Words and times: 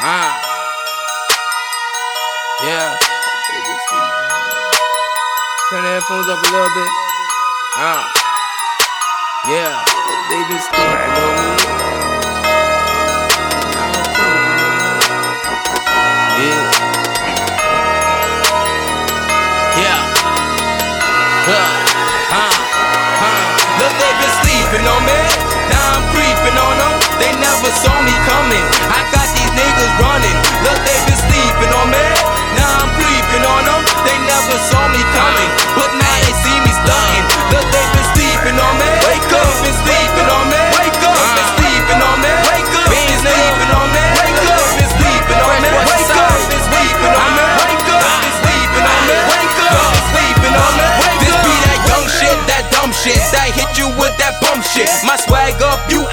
Ah. 0.00 0.30
Yeah. 2.62 2.94
Turn 5.70 5.82
the 5.82 5.90
headphones 5.90 6.28
up 6.28 6.38
a 6.38 6.48
little 6.54 6.70
bit. 6.70 6.90
Ah. 7.74 8.06
Yeah. 9.50 9.74
They 10.30 10.38
sleeping 10.54 11.18
on 11.18 11.34
me. 11.34 11.50
Yeah. 16.38 16.62
Yeah. 19.82 20.00
Huh. 21.42 21.70
Huh. 22.30 22.54
Huh. 23.18 23.42
Look, 23.82 23.94
they 23.98 24.12
been 24.22 24.34
sleeping 24.46 24.86
on 24.86 25.02
me. 25.02 25.20
Now 25.74 25.98
I'm 25.98 26.06
creeping 26.14 26.54
on 26.54 26.78
them. 26.78 26.97
They 27.18 27.32
never 27.38 27.70
saw 27.82 27.96
me 28.06 28.14
coming. 28.26 28.64
I 28.90 29.00
got 29.10 29.26
these 29.34 29.52
niggas 29.54 29.92
running. 29.98 30.38
Look, 30.64 30.78
they 30.86 30.98
been 31.06 31.18
sleeping 31.18 31.72
on 31.74 31.90
me. 31.90 32.06
Now 32.54 32.86
I'm 32.86 32.90
creeping 32.94 33.44
on 33.44 33.62
them. 33.66 33.82
They 34.06 34.18
never 34.22 34.56
saw 34.70 34.86
me 34.90 35.02
coming. 35.12 35.50
But 35.74 35.90
now 35.98 36.16
they 36.24 36.34
see 36.42 36.58
me 36.62 36.72
stunting. 36.72 37.26
Look, 37.52 37.66
they 37.74 37.84
been 37.94 38.06
sleeping 38.14 38.56
on 38.58 38.74
me. 38.78 38.90
Wake 39.10 39.30
up. 39.34 39.50
Been 39.62 39.74
sleeping 39.74 40.28
on 40.30 40.44
me. 40.46 40.60
Wake 40.78 41.02
up. 41.02 41.18
Been 41.18 41.50
sleeping 41.58 42.00
on 42.00 42.16
me. 42.22 42.32
Wake 42.48 42.72
up. 42.78 42.86
Been 42.88 43.18
sleeping 43.18 43.72
on 43.74 43.86
me. 43.90 44.02
Wake 44.18 44.42
up. 44.46 44.62
Been 44.78 44.90
sleeping 44.94 45.40
on 45.42 45.56
me. 45.58 45.70
Wake 45.74 46.14
up. 46.14 46.34
Been 46.48 46.62
sleeping 46.70 47.14
on 47.18 47.30
me. 47.34 47.46
Wake 47.58 47.90
up. 47.90 48.02
Been 48.22 48.34
sleeping 48.42 48.86
on 48.86 49.02
me. 49.10 49.16
Wake 49.26 49.58
up. 49.66 49.74
Been 49.90 50.06
sleeping 50.14 50.54
on 50.54 50.72
me. 50.78 50.86
This 51.22 51.36
be 51.42 51.54
that 51.66 51.80
young 51.90 52.06
shit, 52.06 52.38
that 52.46 52.64
dumb 52.72 52.92
shit. 52.94 53.20
That 53.34 53.50
hit 53.52 53.70
you 53.76 53.88
with 53.98 54.14
that 54.22 54.38
bum 54.40 54.62
shit. 54.62 54.88
My 55.04 55.16
swag 55.18 55.60
up, 55.62 55.82
you 55.90 56.06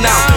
now. 0.00 0.29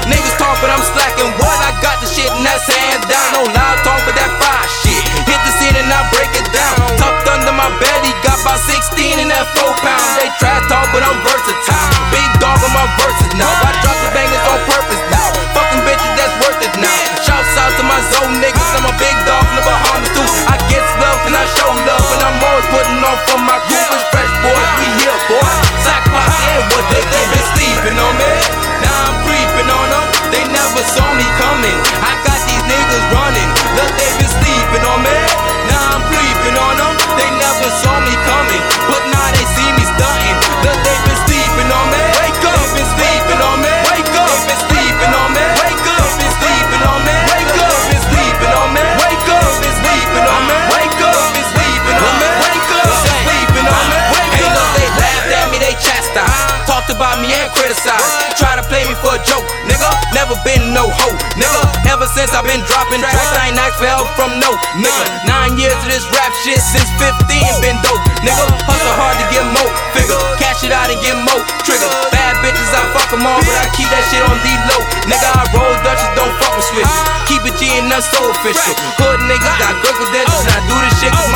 Try 58.38 58.54
to 58.54 58.66
play 58.70 58.86
me 58.86 58.94
for 59.02 59.18
a 59.18 59.22
joke, 59.26 59.46
nigga. 59.66 59.90
Never 60.14 60.38
been 60.46 60.78
no 60.78 60.86
hoe, 60.94 61.18
nigga. 61.34 61.62
Ever 61.90 62.06
since 62.06 62.30
I've 62.38 62.46
been 62.46 62.62
dropping 62.70 63.02
tracks, 63.02 63.34
I 63.34 63.50
ain't 63.50 63.58
asked 63.58 63.81
for 63.81 63.90
help 63.90 64.06
from 64.14 64.38
no 64.38 64.53
nigga. 64.78 65.03
Nine 65.25 65.58
years 65.58 65.74
of 65.74 65.90
this 65.90 66.06
rap 66.14 66.30
shit 66.46 66.62
since 66.62 66.86
15 67.02 67.18
been 67.66 67.78
dope, 67.81 67.97
nigga. 68.22 68.46
Hustle 68.70 68.94
hard 68.94 69.18
to 69.18 69.25
get 69.34 69.42
more 69.58 69.72
figure, 69.97 70.22
cash 70.38 70.62
it 70.62 70.70
out 70.70 70.94
and 70.94 71.02
get 71.02 71.18
more 71.18 71.42
trigger. 71.66 71.90
Bad 72.14 72.38
bitches, 72.46 72.70
I 72.78 72.86
fuck 72.94 73.09
them 73.09 73.25
all, 73.25 73.42
but 73.42 73.58
I 73.58 73.66
keep 73.74 73.90
that 73.90 74.06
shit 74.14 74.22
on 74.22 74.38
D-low. 74.46 74.81
Nigga, 75.09 75.30
I 75.34 75.42
roll 75.58 75.74
Dutchess, 75.81 76.14
don't 76.14 76.34
fuck 76.38 76.53
with 76.53 76.68
switches. 76.70 77.02
Keep 77.26 77.42
it 77.50 77.58
G 77.58 77.74
and 77.81 77.90
that's 77.90 78.06
so 78.14 78.22
official. 78.22 78.78
Hood 79.02 79.18
niggas 79.26 79.58
got 79.58 79.74
good 79.81 79.97
credentials, 79.97 80.46
I 80.46 80.62
do 80.70 80.76
this 80.78 80.94
shit 81.02 81.09
cause 81.09 81.33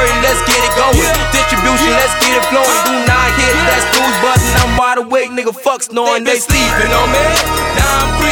Early, 0.00 0.16
let's 0.24 0.40
get 0.48 0.56
it 0.64 0.72
going. 0.80 0.96
Distribution, 1.28 1.92
let's 1.92 2.16
get 2.24 2.32
it 2.32 2.44
flowing. 2.48 2.80
Do 2.88 2.96
not 3.04 3.28
hit 3.36 3.52
that 3.68 3.84
snooze 3.92 4.18
button, 4.24 4.48
I'm 4.64 4.72
wide 4.80 4.96
awake, 4.96 5.28
nigga. 5.28 5.52
Fuck 5.52 5.82
snoring, 5.84 6.24
they 6.24 6.40
sleeping 6.40 6.88
on 6.88 7.08
me. 7.12 7.20
Now 7.76 8.08
I'm 8.08 8.08
creeping 8.16 8.29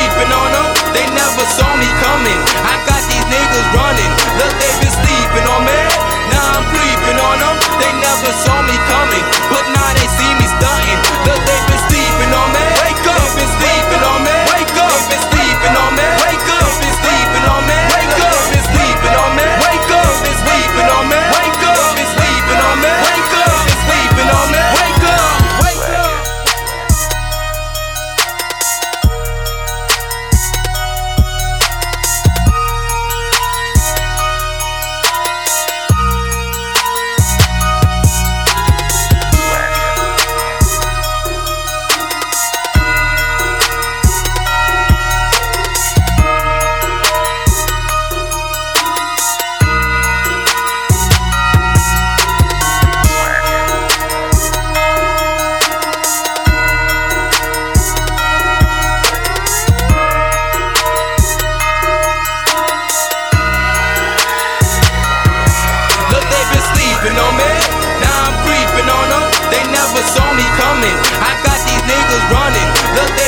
running. 70.89 71.21
I 71.21 71.33
got 71.45 71.59
these 71.67 71.83
niggas 71.85 72.25
running. 72.33 72.69
Look, 72.97 73.11
they 73.17 73.28